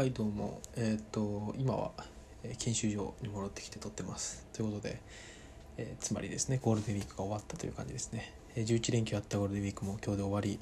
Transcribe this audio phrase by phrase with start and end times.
[0.00, 1.90] はいどうもえっ、と今は
[2.58, 4.46] 研修所に戻ってきて撮ってます。
[4.54, 4.98] ということで、
[5.76, 10.58] えーつまりですねゴールデンウィークが終わったという感じですね、えー11連休あったゴールデンウィークも今日で終わり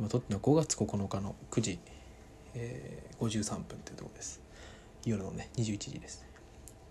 [0.00, 1.78] 今撮ってるのは5月9日の9時、
[2.56, 4.40] えー53分というところです。
[5.06, 6.26] 夜のね21時です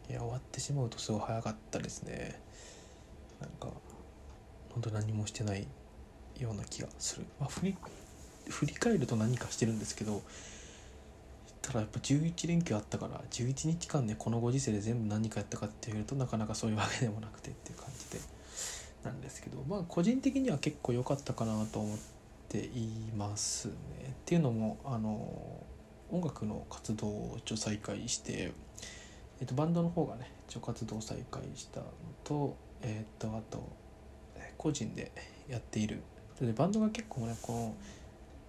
[0.10, 2.40] いや終わってしまうとすごい早かったですね。
[3.42, 3.68] なんか
[4.70, 5.68] 本当何もしてない
[6.40, 7.76] ような気がする、まあ、振り
[8.48, 10.22] 振り返ると何かしてるんですけど
[11.72, 18.22] ただやっぱ11連休あったから11日間ねこのご時世で全部何かやったかっていうとなかなかそういうわけでもなくてっていう感じで
[19.06, 21.98] なんですけどまあ個人的には結構良かったかなと思っ
[22.50, 23.74] ていますね。
[24.10, 25.64] っていうのもあの
[26.12, 28.52] 音楽の活動を一応再開して、
[29.40, 31.86] えっと、バンドの方がね一応活動再開したの
[32.26, 33.64] とえっとあと
[34.58, 35.14] 個人で
[35.48, 36.02] やっている。
[36.42, 37.76] でバンドが結構ねこの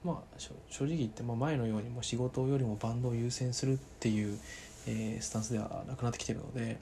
[0.04, 4.38] まあ正直言って、まあ、前のようにも仕事よりもバンドを優先するっていう、
[4.86, 6.78] えースタンスではなくなってきてるので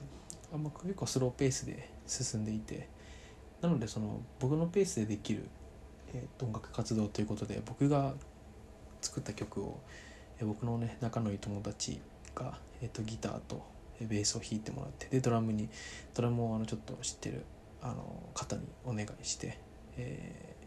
[0.53, 2.89] あんま結構スローペースで進んでいて
[3.61, 5.47] なのでその僕のペースでできる、
[6.13, 8.13] えー音楽活動ということで僕が
[9.01, 9.79] 作った曲を、
[10.39, 11.99] えー僕のね仲のいい友達
[12.33, 13.63] が、えー、とギターと
[13.99, 15.69] ベースを弾いてもらってでドラムに
[16.15, 17.45] ドラムをあのちょっと知ってる
[17.83, 19.59] あの方にお願いして、
[19.97, 20.60] えー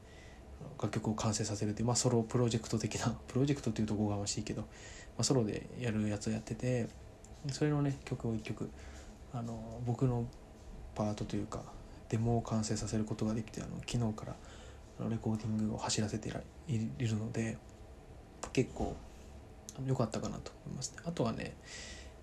[0.81, 4.69] 楽曲を完成させるという、まあ、ソロプロジェクト的な プロジェクトというとこがましいけど、ま
[5.19, 6.89] あ、ソロでやるやつをやってて
[7.51, 8.71] それのね曲を一曲
[9.33, 10.27] あの僕の
[10.95, 11.63] パートというか
[12.09, 17.59] デモを完成させることができてあの昨日からレコーディングを走らせていらいるので
[18.53, 18.95] 結構
[19.85, 20.99] 良かったかなと思いますね。
[21.05, 21.57] あとはね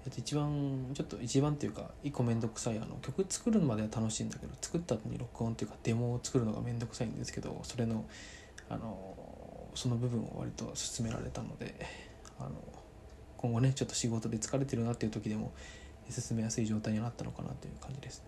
[0.05, 8.05] えっと一番ちょっと一番っていうか一個面倒くさいあの曲作るまでは楽しいんだけど作った後に録音っていうかデモを作るのが面倒くさいんですけどそれの
[8.69, 9.15] あの
[9.75, 11.75] その部分を割と進められたので
[12.39, 12.51] あの
[13.37, 15.51] 今後ねちょっと仕事で疲れてるなっていう時でも
[16.09, 18.25] 進めやすい状態になったのかなという感じですね。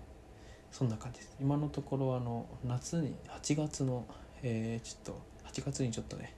[0.72, 1.36] そんな感じです。
[1.40, 4.06] 今のところあの夏に8月の、
[4.42, 6.34] えーちょっと8月にちょっとね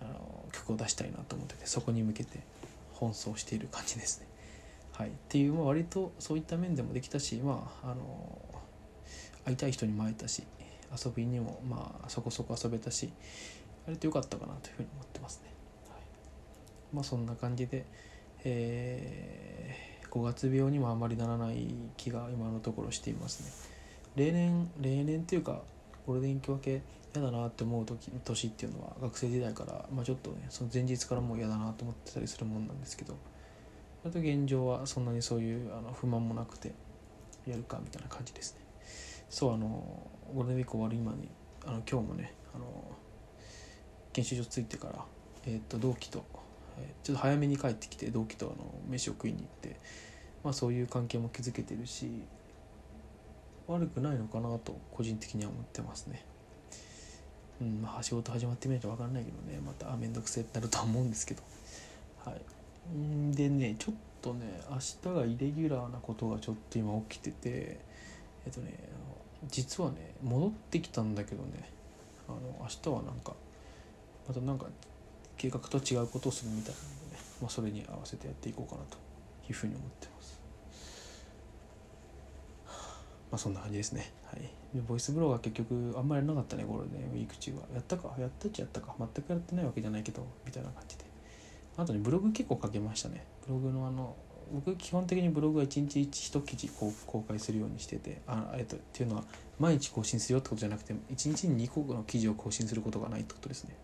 [0.00, 2.40] あの曲を出したいなと思っててそこに向けて
[2.94, 4.26] 奔走している感じですね。
[4.96, 8.40] はい、っていう、まあ、割とそういった面でもできたし、まあ、あの
[9.44, 10.44] 会いたい人にも会えたし
[11.04, 13.10] 遊びにも、まあ、そこそこ遊べたし
[13.86, 15.52] 割と良かったかなというふうに思ってますね。
[15.90, 16.00] はい、
[16.94, 17.84] まあそんな感じで、
[18.44, 23.50] えー、5月病にもあまりならない気が今のところしていますね。
[24.16, 25.60] 例年例年っていうか
[26.06, 26.82] ゴールデンウィーク明け
[27.14, 33.16] 嫌だなって思う時年っていうのは学生時代から、まあ、ちょっとねその前日からもう嫌だなと思ってたりするもんなんですけど
[34.04, 36.72] 割と現状はそんなにそういうあの不満もなくて
[37.46, 38.60] やるかみたいな感じですね。
[39.30, 39.66] そうあの
[40.34, 41.28] ゴールデンウィーク終わる今に
[41.64, 42.64] あの今日もねあの
[44.12, 45.04] 研修所着いてから、
[45.46, 46.24] えー、と同期と、
[46.78, 49.76] えちょっと早めに帰ってきて同期とあの飯を食いに行って、
[50.44, 52.08] まあ、そういう関係も築けてるし
[53.66, 56.24] 悪くないのかなと個人的には思ってますね。
[57.62, 61.42] うんまあ仕事始まってみないと分かんないけどねまたあ面倒くせえってなるとは思うんですけど。
[62.24, 62.40] はい。
[63.32, 67.80] でねちょっとね明日がイレギュラーなことがちょっと今起きてて
[68.46, 68.72] えっとね
[69.48, 71.68] 実はね戻ってきたんだけどね
[72.28, 73.32] あの明日はなんか
[74.28, 74.66] またなんか
[75.36, 78.96] 計画と違うことをするみたいなのでね、まあ、それに合わせてやっていこうかなと
[79.48, 80.40] いうふうに思ってます。
[83.30, 84.12] まあそんな感じですね。
[84.24, 84.40] はい。
[84.74, 87.58] でボイスブログは結局あんまりやらなかったねゴールデンウィーク中は。
[87.74, 88.14] やったか？
[88.18, 88.94] やったっちゃやったか。
[88.98, 91.03] 全くやってないわけじゃないけどみたいな感じで。
[91.76, 93.24] あとねブログ結構書けましたね。
[93.46, 94.16] ブログのあの
[94.52, 99.24] 僕基本的にブログは1日1記事こう公開するようにしててあ、えっと、っていうのは
[99.58, 100.96] 毎日更新するよってことじゃなくて1
[101.28, 103.74] 日に2個の記事を更新することがないってことですね。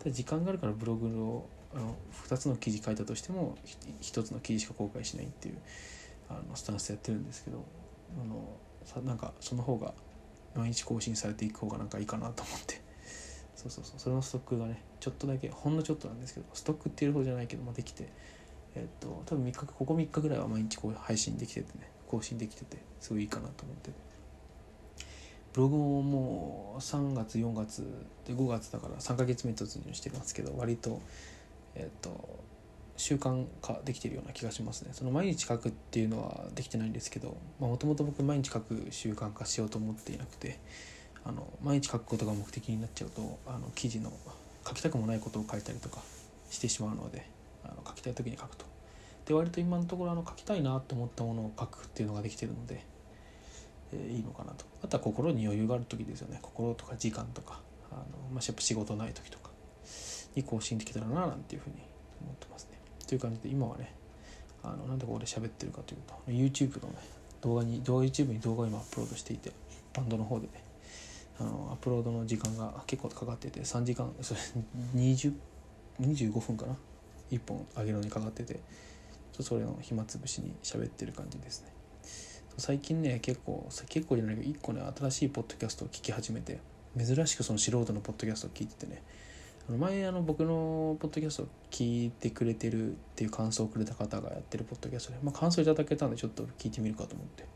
[0.00, 1.96] ただ時間があるからブログのあの
[2.28, 3.56] 2つの記事書いたとしても
[4.02, 5.58] 1つの記事しか公開しないっていう
[6.28, 7.64] あのスタンスでやってるんですけど
[8.22, 8.44] あの
[8.84, 9.94] さなんかその方が
[10.54, 12.81] 毎日更新されていく方がなんかいいかなと思って。
[13.54, 13.98] そうそうそう。
[13.98, 18.08] それのストックがねちょっとだけほんのちょっとなんですけどストックっていうほどじゃないけど、ま、できて
[18.74, 23.90] えっと多分3日ここ3日ぐらいは毎日こう配信できててね更新できててすごいいいかなと思って。
[25.52, 27.82] ブログももう3月4月
[28.26, 31.00] で5月だから3ヶ月目突入してますけど割と
[31.74, 32.42] えっと
[32.96, 34.90] 習慣化できてるような気がしますね。
[34.92, 40.58] その毎日書くっていうのはできてないんですけどもともと僕毎日書く習慣化しようと思っていなくて
[41.24, 44.12] あの毎日書くことが目的になっちゃうとあの記事の
[44.66, 46.00] 書きたくもないことを書いたりとか
[46.50, 47.26] してしまうので
[47.64, 48.64] あの書きたい時に書くと。
[49.26, 52.84] で割と今のところあの書きたいなと思ったものを書くっていうのができてるので、
[53.92, 54.64] えーいいのかなと。
[54.82, 56.40] あとは心に余裕がある時ですよね。
[56.42, 57.60] 心とか時間とか
[57.92, 58.02] あの、
[58.32, 59.50] まあ、やっぱ仕事ない時とか
[60.34, 61.76] に更新できたらななんていうふうに
[62.20, 62.78] 思ってますね。
[63.06, 63.94] という感じで今はね
[64.64, 66.96] あのなんでここで喋ってるかというと YouTube のね
[67.42, 69.52] 動画に動画 YouTube に動画を今アップロードしていて
[69.94, 70.52] バンドの方でね
[71.38, 74.40] あのアップロードの時間が結構かかってて3時間それ
[74.94, 75.32] 20
[76.00, 76.76] 25分かな
[77.30, 78.60] ？1本上げるのにかかってて
[79.32, 81.72] ちそれの暇つぶしに喋ってる感じですね。
[82.58, 86.60] 最近ね結構結構じゃないけど1個ね新しいポッドキャストを聞き始めて
[86.98, 89.02] 珍しくその素人のポッドキャストを聞いててね
[89.68, 97.46] あの前あの僕のポッドキャストを聞いてくれてるっていう感想をくれた方がやってるポッドキャストで、まあ、感想いただけたんでちょっと聞いてみるかと思って。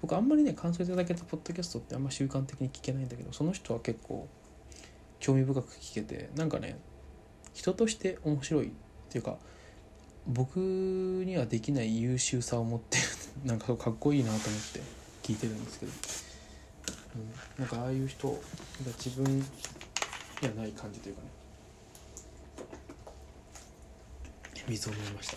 [0.00, 4.28] 僕あんまりね感想いただけたポッドキャストってあんま習慣的に聞けないんだけどその人は結構
[5.18, 6.78] 興味深く聞けてなんかね
[7.52, 8.70] 人として面白いっ
[9.10, 9.36] ていうか
[10.26, 12.98] 僕にはできない優秀さを持って
[13.44, 14.80] なんかかっこいいなと思って
[15.22, 15.92] 聞いてるんですけど、
[17.58, 18.36] うん、なんかああいう人が
[18.98, 19.44] 自分に
[20.42, 21.28] はない感じというかね。
[24.68, 25.36] 水を飲みました。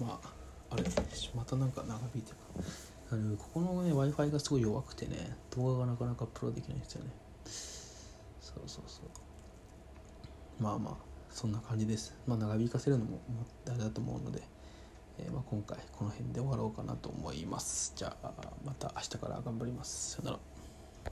[0.00, 0.35] まあ
[0.70, 0.84] あれ
[1.34, 2.36] またなんか長引いてる。
[3.12, 7.10] あのここのね w i f i がすごい弱くてね動画がなかなかプロできないんですよね。
[8.40, 10.62] そうそうそう。
[10.62, 10.94] まあまあ
[11.30, 12.14] そんな感じです。
[12.26, 13.20] まあ長引かせるのも
[13.68, 14.42] あれだと思うので、
[15.18, 17.92] えー、まあ今回この辺で終わろうかなと思います。
[17.94, 18.32] じゃあ
[18.64, 20.16] また明日から頑張ります。
[20.16, 20.55] さよなら。